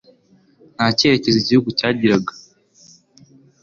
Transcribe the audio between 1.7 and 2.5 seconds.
cyagiraga